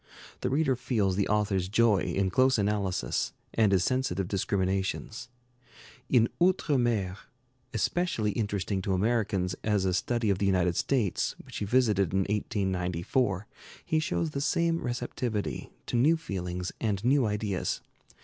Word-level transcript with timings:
The 0.39 0.49
reader 0.49 0.75
feels 0.75 1.15
the 1.15 1.27
author's 1.27 1.69
joy 1.69 1.99
in 1.99 2.31
close 2.31 2.57
analysis, 2.57 3.33
and 3.53 3.71
his 3.71 3.83
sensitive 3.83 4.27
discriminations. 4.27 5.29
In 6.09 6.27
'Outre 6.41 6.79
Mer,' 6.79 7.17
especially 7.71 8.31
interesting 8.31 8.81
to 8.81 8.93
Americans 8.93 9.53
as 9.63 9.85
a 9.85 9.93
study 9.93 10.31
of 10.31 10.39
the 10.39 10.47
United 10.47 10.75
States, 10.75 11.35
which 11.43 11.57
he 11.57 11.65
visited 11.65 12.13
in 12.13 12.21
1894, 12.21 13.45
he 13.85 13.99
shows 13.99 14.31
the 14.31 14.41
same 14.41 14.81
receptivity 14.81 15.69
to 15.85 15.95
new 15.95 16.17
feelings 16.17 16.71
and 16.81 17.05
new 17.05 17.27
ideas. 17.27 17.81